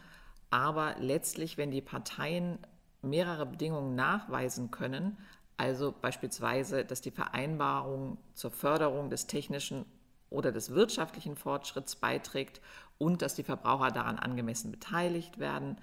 aber 0.52 0.96
letztlich, 1.00 1.58
wenn 1.58 1.72
die 1.72 1.82
Parteien 1.82 2.60
mehrere 3.02 3.48
Bedingungen 3.48 3.96
nachweisen 3.96 4.70
können, 4.70 5.18
also 5.58 5.92
beispielsweise, 5.92 6.86
dass 6.86 7.02
die 7.02 7.12
Vereinbarung 7.12 8.20
zur 8.36 8.52
Förderung 8.52 9.10
des 9.10 9.26
technischen 9.26 9.86
oder 10.30 10.52
des 10.52 10.72
wirtschaftlichen 10.72 11.36
Fortschritts 11.36 11.96
beiträgt 11.96 12.62
und 12.98 13.22
dass 13.22 13.36
die 13.36 13.44
Verbraucher 13.44 13.92
daran 13.92 14.18
angemessen 14.18 14.72
beteiligt 14.72 15.40
werden, 15.40 15.78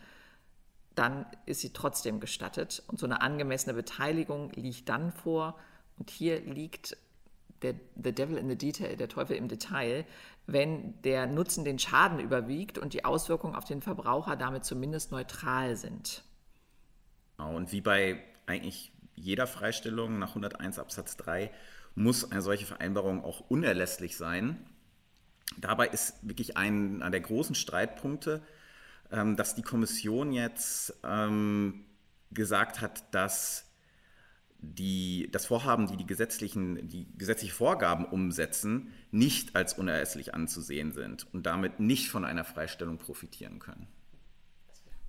dann 0.94 1.26
ist 1.46 1.60
sie 1.60 1.72
trotzdem 1.72 2.20
gestattet. 2.20 2.82
Und 2.86 2.98
so 2.98 3.06
eine 3.06 3.20
angemessene 3.20 3.74
Beteiligung 3.74 4.50
liegt 4.52 4.88
dann 4.88 5.12
vor. 5.12 5.58
Und 5.98 6.10
hier 6.10 6.40
liegt 6.40 6.96
der 7.62 7.74
The 8.02 8.12
Devil 8.12 8.36
in 8.36 8.48
the 8.48 8.56
Detail, 8.56 8.96
der 8.96 9.08
Teufel 9.08 9.36
im 9.36 9.48
Detail, 9.48 10.04
wenn 10.46 11.00
der 11.02 11.26
Nutzen 11.26 11.64
den 11.64 11.78
Schaden 11.78 12.20
überwiegt 12.20 12.78
und 12.78 12.92
die 12.92 13.04
Auswirkungen 13.04 13.54
auf 13.54 13.64
den 13.64 13.80
Verbraucher 13.80 14.36
damit 14.36 14.64
zumindest 14.64 15.10
neutral 15.10 15.76
sind. 15.76 16.22
Genau, 17.36 17.56
und 17.56 17.72
wie 17.72 17.80
bei 17.80 18.22
eigentlich 18.46 18.92
jeder 19.16 19.46
Freistellung 19.46 20.18
nach 20.18 20.30
101 20.30 20.78
Absatz 20.78 21.16
3 21.16 21.50
muss 21.94 22.30
eine 22.30 22.42
solche 22.42 22.66
Vereinbarung 22.66 23.24
auch 23.24 23.40
unerlässlich 23.48 24.16
sein. 24.16 24.66
Dabei 25.58 25.88
ist 25.88 26.16
wirklich 26.22 26.56
ein, 26.56 27.02
einer 27.02 27.10
der 27.10 27.20
großen 27.20 27.54
Streitpunkte, 27.54 28.42
ähm, 29.10 29.36
dass 29.36 29.54
die 29.54 29.62
Kommission 29.62 30.32
jetzt 30.32 30.94
ähm, 31.04 31.84
gesagt 32.30 32.80
hat, 32.80 33.14
dass 33.14 33.70
die, 34.58 35.28
das 35.30 35.46
Vorhaben, 35.46 35.86
die 35.86 35.96
die 35.96 36.06
gesetzlichen, 36.06 36.88
die 36.88 37.06
gesetzliche 37.16 37.54
Vorgaben 37.54 38.06
umsetzen, 38.06 38.92
nicht 39.10 39.54
als 39.54 39.74
unerlässlich 39.74 40.34
anzusehen 40.34 40.92
sind 40.92 41.26
und 41.34 41.44
damit 41.44 41.80
nicht 41.80 42.10
von 42.10 42.24
einer 42.24 42.44
Freistellung 42.44 42.98
profitieren 42.98 43.58
können. 43.58 43.86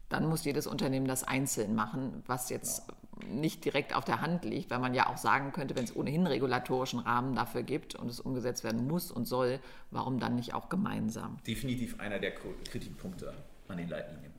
Dann 0.09 0.27
muss 0.27 0.45
jedes 0.45 0.67
Unternehmen 0.67 1.07
das 1.07 1.23
einzeln 1.23 1.73
machen, 1.73 2.23
was 2.27 2.49
jetzt 2.49 2.87
ja. 2.87 2.93
Nicht 3.29 3.63
direkt 3.65 3.95
auf 3.95 4.05
der 4.05 4.21
Hand 4.21 4.45
liegt, 4.45 4.69
weil 4.69 4.79
man 4.79 4.93
ja 4.93 5.07
auch 5.07 5.17
sagen 5.17 5.51
könnte, 5.51 5.75
wenn 5.75 5.85
es 5.85 5.95
ohnehin 5.95 6.27
regulatorischen 6.27 6.99
Rahmen 6.99 7.35
dafür 7.35 7.63
gibt 7.63 7.95
und 7.95 8.09
es 8.09 8.19
umgesetzt 8.19 8.63
werden 8.63 8.87
muss 8.87 9.11
und 9.11 9.25
soll, 9.25 9.59
warum 9.91 10.19
dann 10.19 10.35
nicht 10.35 10.53
auch 10.53 10.69
gemeinsam? 10.69 11.37
Definitiv 11.47 11.99
einer 11.99 12.19
der 12.19 12.33
Kritikpunkte 12.69 13.33
an 13.67 13.77
den 13.77 13.89
Leitlinien. 13.89 14.33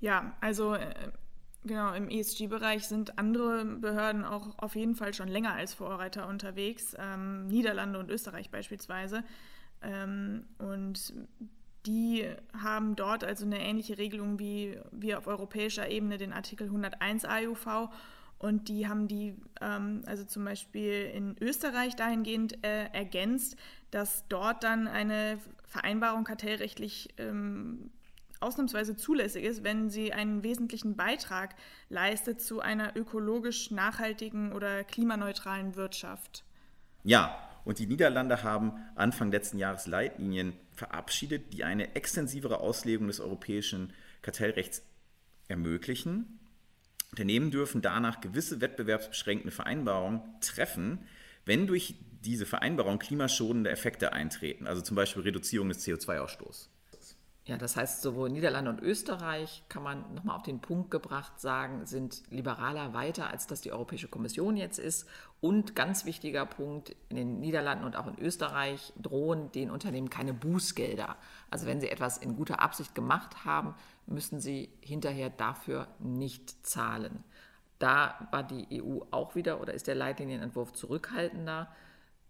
Ja, 0.00 0.34
also 0.40 0.74
äh, 0.74 0.94
Genau, 1.66 1.92
im 1.94 2.08
ESG-Bereich 2.08 2.86
sind 2.86 3.18
andere 3.18 3.64
Behörden 3.64 4.24
auch 4.24 4.56
auf 4.58 4.76
jeden 4.76 4.94
Fall 4.94 5.12
schon 5.14 5.26
länger 5.26 5.54
als 5.54 5.74
Vorreiter 5.74 6.28
unterwegs, 6.28 6.94
ähm, 6.96 7.48
Niederlande 7.48 7.98
und 7.98 8.08
Österreich 8.08 8.50
beispielsweise. 8.50 9.24
Ähm, 9.82 10.44
und 10.58 11.12
die 11.86 12.28
haben 12.62 12.96
dort 12.96 13.24
also 13.24 13.44
eine 13.44 13.60
ähnliche 13.60 13.98
Regelung 13.98 14.38
wie 14.38 14.78
wir 14.92 15.18
auf 15.18 15.26
europäischer 15.26 15.88
Ebene 15.88 16.18
den 16.18 16.32
Artikel 16.32 16.66
101 16.66 17.24
AUV. 17.24 17.88
Und 18.38 18.68
die 18.68 18.86
haben 18.86 19.08
die, 19.08 19.34
ähm, 19.62 20.02
also 20.06 20.24
zum 20.24 20.44
Beispiel 20.44 21.10
in 21.14 21.36
Österreich 21.40 21.96
dahingehend 21.96 22.64
äh, 22.64 22.86
ergänzt, 22.92 23.56
dass 23.90 24.28
dort 24.28 24.62
dann 24.62 24.88
eine 24.88 25.38
Vereinbarung 25.64 26.24
kartellrechtlich 26.24 27.14
ähm, 27.16 27.90
ausnahmsweise 28.40 28.96
zulässig 28.96 29.44
ist, 29.44 29.64
wenn 29.64 29.88
sie 29.88 30.12
einen 30.12 30.42
wesentlichen 30.42 30.96
Beitrag 30.96 31.54
leistet 31.88 32.42
zu 32.42 32.60
einer 32.60 32.94
ökologisch 32.94 33.70
nachhaltigen 33.70 34.52
oder 34.52 34.84
klimaneutralen 34.84 35.74
Wirtschaft. 35.74 36.44
Ja, 37.04 37.38
und 37.64 37.78
die 37.78 37.86
Niederlande 37.86 38.42
haben 38.42 38.72
Anfang 38.94 39.30
letzten 39.30 39.58
Jahres 39.58 39.86
Leitlinien 39.86 40.52
verabschiedet, 40.76 41.52
die 41.52 41.64
eine 41.64 41.94
extensivere 41.94 42.60
Auslegung 42.60 43.08
des 43.08 43.20
europäischen 43.20 43.92
Kartellrechts 44.22 44.82
ermöglichen. 45.48 46.38
Unternehmen 47.10 47.50
dürfen 47.50 47.82
danach 47.82 48.20
gewisse 48.20 48.60
wettbewerbsbeschränkende 48.60 49.52
Vereinbarungen 49.52 50.20
treffen, 50.40 51.06
wenn 51.44 51.66
durch 51.66 51.94
diese 52.24 52.46
Vereinbarung 52.46 52.98
klimaschonende 52.98 53.70
Effekte 53.70 54.12
eintreten, 54.12 54.66
also 54.66 54.82
zum 54.82 54.96
Beispiel 54.96 55.22
Reduzierung 55.22 55.68
des 55.68 55.86
CO2-Ausstoßes. 55.86 56.68
Ja, 57.46 57.56
das 57.56 57.76
heißt, 57.76 58.02
sowohl 58.02 58.28
Niederlande 58.28 58.72
und 58.72 58.82
Österreich, 58.82 59.62
kann 59.68 59.84
man 59.84 60.14
nochmal 60.14 60.34
auf 60.34 60.42
den 60.42 60.60
Punkt 60.60 60.90
gebracht 60.90 61.40
sagen, 61.40 61.86
sind 61.86 62.24
liberaler 62.28 62.92
weiter, 62.92 63.30
als 63.30 63.46
das 63.46 63.60
die 63.60 63.70
Europäische 63.70 64.08
Kommission 64.08 64.56
jetzt 64.56 64.80
ist. 64.80 65.06
Und 65.46 65.76
ganz 65.76 66.04
wichtiger 66.04 66.44
Punkt, 66.44 66.96
in 67.08 67.14
den 67.14 67.38
Niederlanden 67.38 67.84
und 67.84 67.94
auch 67.94 68.08
in 68.08 68.18
Österreich 68.18 68.92
drohen 69.00 69.52
den 69.52 69.70
Unternehmen 69.70 70.10
keine 70.10 70.34
Bußgelder. 70.34 71.16
Also 71.52 71.66
wenn 71.66 71.80
sie 71.80 71.88
etwas 71.88 72.18
in 72.18 72.34
guter 72.34 72.58
Absicht 72.58 72.96
gemacht 72.96 73.44
haben, 73.44 73.76
müssen 74.06 74.40
sie 74.40 74.70
hinterher 74.80 75.30
dafür 75.30 75.86
nicht 76.00 76.66
zahlen. 76.66 77.22
Da 77.78 78.26
war 78.32 78.42
die 78.42 78.82
EU 78.82 79.02
auch 79.12 79.36
wieder 79.36 79.60
oder 79.60 79.72
ist 79.72 79.86
der 79.86 79.94
Leitlinienentwurf 79.94 80.72
zurückhaltender, 80.72 81.72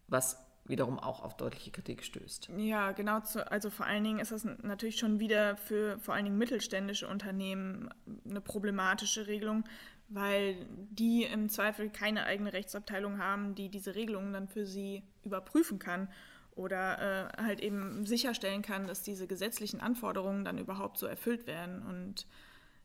was 0.09 0.37
wiederum 0.67 0.99
auch 0.99 1.23
auf 1.23 1.39
deutliche 1.39 1.71
Kritik 1.71 2.05
stößt. 2.05 2.51
Ja, 2.59 2.93
genau. 2.93 3.21
Zu, 3.21 3.51
also 3.51 3.71
vor 3.71 3.87
allen 3.87 4.05
Dingen 4.05 4.19
ist 4.19 4.33
das 4.33 4.45
natürlich 4.45 4.99
schon 4.99 5.21
wieder 5.21 5.57
für 5.57 5.99
vor 6.01 6.13
allen 6.13 6.27
Dingen 6.27 6.37
mittelständische 6.37 7.09
Unternehmen 7.09 7.89
eine 8.29 8.43
problematische 8.43 9.27
Regelung, 9.27 9.65
weil 10.09 10.57
die 10.91 11.25
im 11.25 11.49
Zweifel 11.49 11.91
keine 11.91 12.25
eigene 12.25 12.53
Rechtsabteilung 12.53 13.19
haben, 13.19 13.55
die 13.55 13.69
diese 13.69 13.95
Regelungen 13.95 14.33
dann 14.33 14.49
für 14.49 14.67
sie 14.67 15.03
überprüfen 15.25 15.79
kann 15.79 16.09
oder 16.55 17.31
äh, 17.39 17.43
halt 17.43 17.61
eben 17.61 18.07
sicherstellen 18.07 18.63
kann, 18.63 18.87
dass 18.87 19.03
diese 19.03 19.27
gesetzlichen 19.27 19.81
Anforderungen 19.81 20.45
dann 20.45 20.59
überhaupt 20.59 20.99
so 20.99 21.07
erfüllt 21.07 21.47
werden. 21.47 21.83
Und 21.83 22.27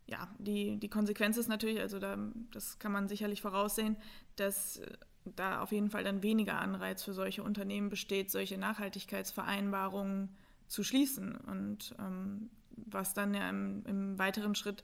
ja, 0.07 0.27
die, 0.39 0.77
die 0.77 0.89
Konsequenz 0.89 1.37
ist 1.37 1.47
natürlich, 1.47 1.79
also 1.79 1.99
da, 1.99 2.17
das 2.51 2.79
kann 2.79 2.91
man 2.91 3.07
sicherlich 3.07 3.41
voraussehen, 3.41 3.95
dass 4.35 4.81
da 5.23 5.61
auf 5.61 5.71
jeden 5.71 5.89
Fall 5.89 6.03
dann 6.03 6.23
weniger 6.23 6.59
Anreiz 6.59 7.03
für 7.03 7.13
solche 7.13 7.43
Unternehmen 7.43 7.89
besteht, 7.89 8.31
solche 8.31 8.57
Nachhaltigkeitsvereinbarungen 8.57 10.29
zu 10.67 10.83
schließen. 10.83 11.35
Und 11.35 11.95
ähm, 11.99 12.49
was 12.75 13.13
dann 13.13 13.33
ja 13.33 13.49
im, 13.49 13.85
im, 13.85 14.19
weiteren 14.19 14.55
Schritt 14.55 14.83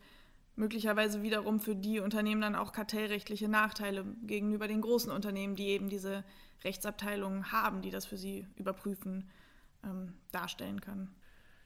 möglicherweise 0.57 1.21
wiederum 1.21 1.59
für 1.59 1.75
die 1.75 1.99
Unternehmen 1.99 2.41
dann 2.41 2.55
auch 2.55 2.73
kartellrechtliche 2.73 3.47
Nachteile 3.47 4.03
gegenüber 4.23 4.67
den 4.67 4.81
großen 4.81 5.11
Unternehmen, 5.11 5.55
die 5.55 5.67
eben 5.67 5.89
diese 5.89 6.23
Rechtsabteilungen 6.63 7.51
haben, 7.51 7.81
die 7.81 7.91
das 7.91 8.05
für 8.05 8.17
sie 8.17 8.45
überprüfen, 8.55 9.29
ähm, 9.83 10.13
darstellen 10.31 10.81
kann. 10.81 11.09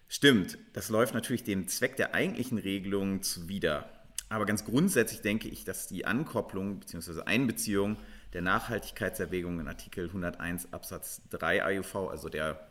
Stimmt, 0.08 0.58
das 0.74 0.90
läuft 0.90 1.14
natürlich 1.14 1.44
dem 1.44 1.70
Zweck 1.70 1.96
der 1.96 2.14
eigentlichen 2.14 2.58
Regelung 2.58 3.24
zuwider. 3.24 3.90
Aber 4.28 4.46
ganz 4.46 4.66
grundsätzlich 4.66 5.22
denke 5.22 5.48
ich, 5.48 5.64
dass 5.64 5.88
die 5.88 6.06
Ankopplung 6.06 6.80
bzw. 6.80 7.22
Einbeziehung 7.24 7.98
der 8.34 8.42
Nachhaltigkeitserwägung 8.42 9.60
in 9.60 9.68
Artikel 9.68 10.08
101 10.08 10.74
Absatz 10.74 11.22
3 11.30 11.80
AUV, 11.80 11.96
also 12.10 12.30
der 12.30 12.68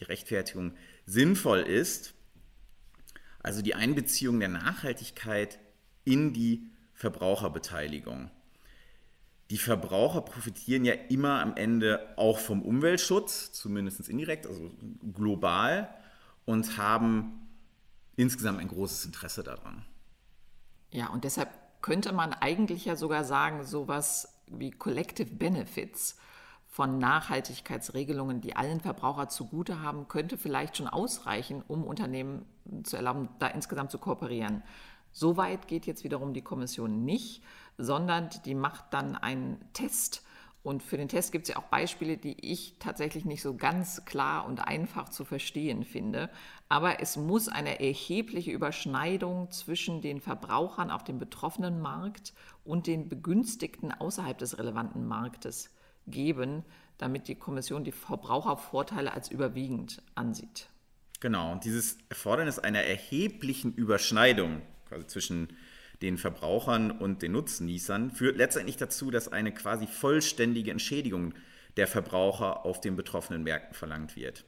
die 0.00 0.04
Rechtfertigung, 0.04 0.74
sinnvoll 1.06 1.60
ist. 1.60 2.14
Also 3.48 3.62
die 3.62 3.74
Einbeziehung 3.74 4.40
der 4.40 4.50
Nachhaltigkeit 4.50 5.58
in 6.04 6.34
die 6.34 6.70
Verbraucherbeteiligung. 6.92 8.30
Die 9.48 9.56
Verbraucher 9.56 10.20
profitieren 10.20 10.84
ja 10.84 10.92
immer 10.92 11.40
am 11.40 11.56
Ende 11.56 12.12
auch 12.18 12.38
vom 12.38 12.60
Umweltschutz, 12.60 13.50
zumindest 13.52 14.06
indirekt, 14.06 14.46
also 14.46 14.70
global, 15.14 15.88
und 16.44 16.76
haben 16.76 17.48
insgesamt 18.16 18.60
ein 18.60 18.68
großes 18.68 19.06
Interesse 19.06 19.42
daran. 19.42 19.86
Ja, 20.90 21.08
und 21.08 21.24
deshalb 21.24 21.48
könnte 21.80 22.12
man 22.12 22.34
eigentlich 22.34 22.84
ja 22.84 22.96
sogar 22.96 23.24
sagen, 23.24 23.64
sowas 23.64 24.42
wie 24.46 24.72
Collective 24.72 25.30
Benefits 25.30 26.18
von 26.78 26.98
Nachhaltigkeitsregelungen, 26.98 28.40
die 28.40 28.54
allen 28.54 28.78
Verbraucher 28.78 29.28
zugute 29.28 29.82
haben, 29.82 30.06
könnte 30.06 30.38
vielleicht 30.38 30.76
schon 30.76 30.86
ausreichen, 30.86 31.64
um 31.66 31.82
Unternehmen 31.82 32.46
zu 32.84 32.94
erlauben, 32.94 33.28
da 33.40 33.48
insgesamt 33.48 33.90
zu 33.90 33.98
kooperieren. 33.98 34.62
So 35.10 35.36
weit 35.36 35.66
geht 35.66 35.86
jetzt 35.86 36.04
wiederum 36.04 36.34
die 36.34 36.42
Kommission 36.42 37.04
nicht, 37.04 37.42
sondern 37.78 38.30
die 38.44 38.54
macht 38.54 38.94
dann 38.94 39.16
einen 39.16 39.58
Test. 39.72 40.22
Und 40.62 40.84
für 40.84 40.96
den 40.96 41.08
Test 41.08 41.32
gibt 41.32 41.48
es 41.48 41.54
ja 41.54 41.60
auch 41.60 41.66
Beispiele, 41.66 42.16
die 42.16 42.36
ich 42.48 42.76
tatsächlich 42.78 43.24
nicht 43.24 43.42
so 43.42 43.56
ganz 43.56 44.04
klar 44.04 44.46
und 44.46 44.60
einfach 44.60 45.08
zu 45.08 45.24
verstehen 45.24 45.82
finde. 45.82 46.30
Aber 46.68 47.00
es 47.00 47.16
muss 47.16 47.48
eine 47.48 47.80
erhebliche 47.80 48.52
Überschneidung 48.52 49.50
zwischen 49.50 50.00
den 50.00 50.20
Verbrauchern 50.20 50.92
auf 50.92 51.02
dem 51.02 51.18
betroffenen 51.18 51.80
Markt 51.80 52.34
und 52.64 52.86
den 52.86 53.08
Begünstigten 53.08 53.90
außerhalb 53.90 54.38
des 54.38 54.58
relevanten 54.58 55.08
Marktes 55.08 55.72
geben, 56.10 56.64
damit 56.98 57.28
die 57.28 57.36
Kommission 57.36 57.84
die 57.84 57.92
Verbrauchervorteile 57.92 59.12
als 59.12 59.30
überwiegend 59.30 60.02
ansieht. 60.14 60.68
Genau, 61.20 61.52
und 61.52 61.64
dieses 61.64 61.98
Erfordernis 62.08 62.58
einer 62.58 62.82
erheblichen 62.82 63.74
Überschneidung 63.74 64.62
quasi 64.88 65.06
zwischen 65.06 65.48
den 66.02 66.16
Verbrauchern 66.16 66.92
und 66.92 67.22
den 67.22 67.32
Nutznießern 67.32 68.12
führt 68.12 68.36
letztendlich 68.36 68.76
dazu, 68.76 69.10
dass 69.10 69.32
eine 69.32 69.52
quasi 69.52 69.86
vollständige 69.86 70.70
Entschädigung 70.70 71.34
der 71.76 71.88
Verbraucher 71.88 72.64
auf 72.64 72.80
den 72.80 72.96
betroffenen 72.96 73.42
Märkten 73.42 73.74
verlangt 73.74 74.16
wird. 74.16 74.44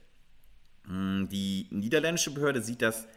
Hm, 0.85 1.27
die 1.29 1.67
niederländische 1.71 2.31
Behörde 2.31 2.61
sieht 2.61 2.81
das 2.81 3.07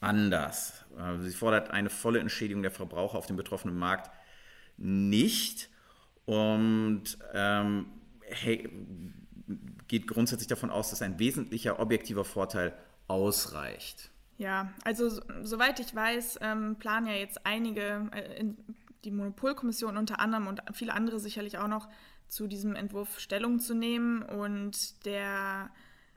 anders. 0.00 0.84
Also 0.96 1.24
sie 1.24 1.34
fordert 1.34 1.70
eine 1.70 1.90
volle 1.90 2.20
Entschädigung 2.20 2.62
der 2.62 2.70
Verbraucher 2.70 3.18
auf 3.18 3.26
dem 3.26 3.36
betroffenen 3.36 3.76
Markt 3.76 4.10
nicht 4.76 5.68
und 6.28 7.16
ähm, 7.32 7.86
hey, 8.20 8.68
geht 9.88 10.06
grundsätzlich 10.06 10.46
davon 10.46 10.68
aus, 10.68 10.90
dass 10.90 11.00
ein 11.00 11.18
wesentlicher 11.18 11.80
objektiver 11.80 12.22
Vorteil 12.22 12.74
ausreicht. 13.06 14.10
Ja, 14.36 14.70
also 14.84 15.08
so, 15.08 15.22
soweit 15.42 15.80
ich 15.80 15.94
weiß, 15.94 16.40
ähm, 16.42 16.76
planen 16.78 17.06
ja 17.06 17.14
jetzt 17.14 17.46
einige, 17.46 18.10
äh, 18.12 18.40
in, 18.40 18.58
die 19.04 19.10
Monopolkommission 19.10 19.96
unter 19.96 20.20
anderem 20.20 20.48
und 20.48 20.60
viele 20.74 20.92
andere 20.92 21.18
sicherlich 21.18 21.56
auch 21.56 21.66
noch, 21.66 21.88
zu 22.26 22.46
diesem 22.46 22.76
Entwurf 22.76 23.20
Stellung 23.20 23.58
zu 23.58 23.72
nehmen. 23.72 24.20
Und 24.20 25.06
der, 25.06 25.70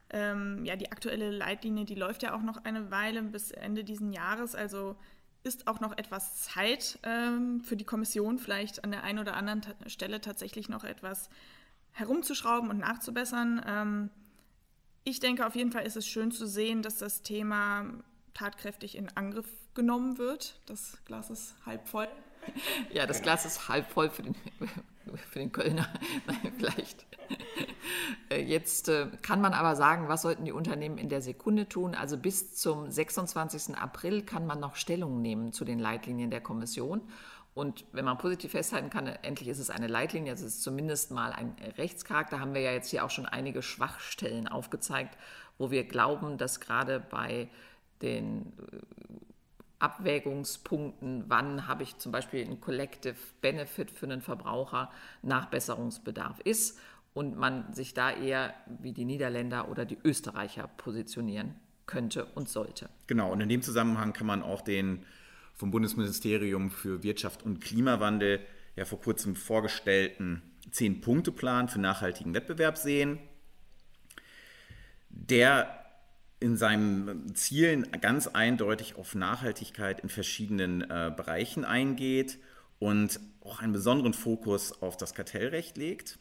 ähm, 0.10 0.65
ja, 0.65 0.75
die 0.75 0.91
aktuelle 0.91 1.32
Leitlinie, 1.32 1.86
die 1.86 1.96
läuft 1.96 2.22
ja 2.22 2.36
auch 2.36 2.41
noch 2.41 2.65
eine 2.65 2.91
Weile 2.91 3.22
bis 3.24 3.51
Ende 3.51 3.86
diesen 3.86 4.12
Jahres. 4.12 4.56
Also 4.56 4.98
ist 5.43 5.67
auch 5.67 5.79
noch 5.79 5.98
etwas 5.98 6.41
Zeit 6.41 7.00
ähm, 7.03 7.62
für 7.62 7.75
die 7.75 7.86
Kommission, 7.86 8.38
vielleicht 8.38 8.83
an 8.83 8.91
der 8.91 9.03
einen 9.03 9.19
oder 9.19 9.36
anderen 9.36 9.62
ta 9.62 9.74
Stelle 9.88 10.21
tatsächlich 10.21 10.69
noch 10.69 10.83
etwas 10.83 11.29
herumzuschrauben 11.91 12.69
und 12.69 12.77
nachzubessern. 12.77 13.62
Ähm, 13.65 14.10
ich 15.03 15.19
denke, 15.19 15.45
auf 15.48 15.55
jeden 15.55 15.71
Fall 15.71 15.86
ist 15.86 15.98
es 15.98 16.07
schön 16.07 16.31
zu 16.31 16.45
sehen, 16.45 16.83
dass 16.83 16.98
das 16.98 17.24
Thema 17.24 17.86
tatkräftig 18.33 18.95
in 18.95 19.10
Angriff 19.17 19.48
genommen 19.74 20.17
wird. 20.17 20.60
Das 20.67 20.98
Glas 21.05 21.29
ist 21.29 21.55
halb 21.65 21.88
voll. 21.88 22.07
Ja, 22.91 23.05
das 23.05 23.21
Glas 23.21 23.45
ist 23.45 23.67
halb 23.67 23.89
voll 23.91 24.10
für 24.10 24.24
den, 24.24 24.36
für 25.31 25.39
den 25.39 25.51
Kölner. 25.51 25.91
Nein, 26.27 26.53
vielleicht. 26.57 27.05
Jetzt 28.29 28.89
äh, 28.89 29.07
kann 29.21 29.41
man 29.41 29.53
aber 29.53 29.75
sagen, 29.75 30.07
was 30.07 30.21
sollten 30.21 30.45
die 30.45 30.51
Unternehmen 30.51 30.97
in 30.97 31.09
der 31.09 31.21
Sekunde 31.21 31.67
tun? 31.67 31.95
Also 31.95 32.17
bis 32.17 32.55
zum 32.55 32.89
26. 32.89 33.75
April 33.75 34.23
kann 34.23 34.45
man 34.45 34.59
noch 34.59 34.75
Stellung 34.75 35.21
nehmen 35.21 35.53
zu 35.53 35.65
den 35.65 35.79
Leitlinien 35.79 36.31
der 36.31 36.41
Kommission. 36.41 37.01
Und 37.53 37.85
wenn 37.91 38.05
man 38.05 38.17
positiv 38.17 38.51
festhalten 38.51 38.89
kann, 38.89 39.07
endlich 39.07 39.50
ist 39.50 39.59
es 39.59 39.69
eine 39.69 39.88
Leitlinie, 39.88 40.31
also 40.31 40.45
es 40.45 40.55
ist 40.55 40.63
zumindest 40.63 41.11
mal 41.11 41.33
ein 41.33 41.55
Rechtscharakter, 41.77 42.39
haben 42.39 42.53
wir 42.53 42.61
ja 42.61 42.71
jetzt 42.71 42.89
hier 42.89 43.03
auch 43.03 43.09
schon 43.09 43.25
einige 43.25 43.61
Schwachstellen 43.61 44.47
aufgezeigt, 44.47 45.17
wo 45.57 45.70
wir 45.70 45.83
glauben, 45.83 46.37
dass 46.37 46.61
gerade 46.61 47.01
bei 47.01 47.50
den 48.01 48.53
äh, 48.72 48.77
Abwägungspunkten, 49.79 51.25
wann 51.27 51.67
habe 51.67 51.83
ich 51.83 51.98
zum 51.98 52.11
Beispiel 52.11 52.46
einen 52.46 52.61
Collective 52.61 53.15
Benefit 53.41 53.91
für 53.91 54.05
einen 54.05 54.22
Verbraucher, 54.22 54.89
Nachbesserungsbedarf 55.22 56.39
ist 56.41 56.79
und 57.13 57.37
man 57.37 57.74
sich 57.74 57.93
da 57.93 58.11
eher 58.11 58.53
wie 58.79 58.93
die 58.93 59.05
Niederländer 59.05 59.69
oder 59.69 59.85
die 59.85 59.97
Österreicher 60.03 60.67
positionieren 60.77 61.55
könnte 61.85 62.25
und 62.25 62.47
sollte. 62.47 62.89
Genau, 63.07 63.31
und 63.31 63.41
in 63.41 63.50
dem 63.50 63.61
Zusammenhang 63.61 64.13
kann 64.13 64.27
man 64.27 64.41
auch 64.41 64.61
den 64.61 65.05
vom 65.53 65.71
Bundesministerium 65.71 66.71
für 66.71 67.03
Wirtschaft 67.03 67.43
und 67.43 67.61
Klimawandel 67.61 68.39
ja 68.75 68.85
vor 68.85 69.01
kurzem 69.01 69.35
vorgestellten 69.35 70.41
Zehn-Punkte-Plan 70.71 71.67
für 71.67 71.79
nachhaltigen 71.79 72.33
Wettbewerb 72.33 72.77
sehen, 72.77 73.19
der 75.09 75.85
in 76.39 76.57
seinen 76.57 77.35
Zielen 77.35 77.91
ganz 78.01 78.27
eindeutig 78.27 78.95
auf 78.95 79.13
Nachhaltigkeit 79.13 80.00
in 80.00 80.09
verschiedenen 80.09 80.81
äh, 80.81 81.11
Bereichen 81.15 81.65
eingeht 81.65 82.39
und 82.79 83.19
auch 83.43 83.59
einen 83.59 83.74
besonderen 83.74 84.13
Fokus 84.13 84.81
auf 84.81 84.97
das 84.97 85.13
Kartellrecht 85.13 85.77
legt. 85.77 86.17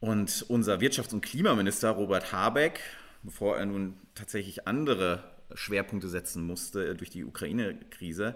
Und 0.00 0.46
unser 0.48 0.80
Wirtschafts- 0.80 1.12
und 1.12 1.20
Klimaminister 1.20 1.90
Robert 1.90 2.32
Habeck, 2.32 2.80
bevor 3.22 3.58
er 3.58 3.66
nun 3.66 3.98
tatsächlich 4.14 4.66
andere 4.66 5.22
Schwerpunkte 5.54 6.08
setzen 6.08 6.46
musste 6.46 6.88
äh, 6.88 6.94
durch 6.94 7.10
die 7.10 7.24
Ukraine-Krise, 7.24 8.34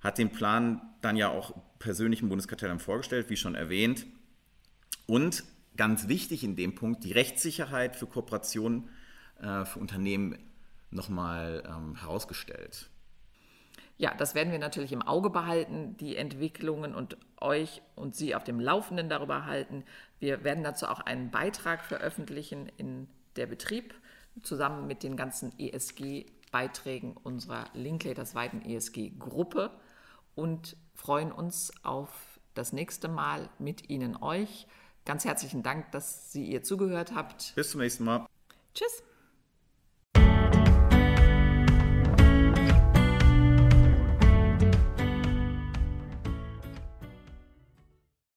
hat 0.00 0.18
den 0.18 0.30
Plan 0.30 0.82
dann 1.00 1.16
ja 1.16 1.30
auch 1.30 1.54
persönlich 1.78 2.22
im 2.22 2.28
Bundeskartellamt 2.28 2.82
vorgestellt, 2.82 3.30
wie 3.30 3.36
schon 3.36 3.54
erwähnt. 3.54 4.06
Und 5.06 5.44
ganz 5.76 6.08
wichtig 6.08 6.42
in 6.42 6.56
dem 6.56 6.74
Punkt, 6.74 7.04
die 7.04 7.12
Rechtssicherheit 7.12 7.96
für 7.96 8.06
Kooperationen 8.06 8.88
äh, 9.40 9.64
für 9.64 9.78
Unternehmen 9.78 10.38
nochmal 10.90 11.62
ähm, 11.66 11.96
herausgestellt. 11.96 12.88
Ja, 13.98 14.14
das 14.14 14.34
werden 14.34 14.52
wir 14.52 14.58
natürlich 14.58 14.92
im 14.92 15.02
Auge 15.02 15.30
behalten, 15.30 15.96
die 15.96 16.16
Entwicklungen 16.16 16.94
und 16.94 17.16
euch 17.40 17.80
und 17.94 18.14
Sie 18.14 18.34
auf 18.34 18.44
dem 18.44 18.60
Laufenden 18.60 19.08
darüber 19.08 19.46
halten. 19.46 19.84
Wir 20.18 20.44
werden 20.44 20.64
dazu 20.64 20.86
auch 20.86 21.00
einen 21.00 21.30
Beitrag 21.30 21.82
veröffentlichen 21.84 22.70
in 22.76 23.08
der 23.36 23.46
Betrieb 23.46 23.94
zusammen 24.42 24.86
mit 24.86 25.02
den 25.02 25.16
ganzen 25.16 25.58
ESG-Beiträgen 25.58 27.16
unserer 27.16 27.64
Linklaters 27.72 28.34
weiten 28.34 28.62
ESG-Gruppe 28.62 29.70
und 30.34 30.76
freuen 30.94 31.32
uns 31.32 31.72
auf 31.82 32.38
das 32.54 32.72
nächste 32.72 33.08
Mal 33.08 33.48
mit 33.58 33.88
Ihnen 33.88 34.16
euch. 34.22 34.66
Ganz 35.04 35.24
herzlichen 35.24 35.62
Dank, 35.62 35.92
dass 35.92 36.32
Sie 36.32 36.44
ihr 36.44 36.62
zugehört 36.62 37.14
habt. 37.14 37.54
Bis 37.54 37.70
zum 37.70 37.80
nächsten 37.80 38.04
Mal. 38.04 38.26
Tschüss. 38.74 39.05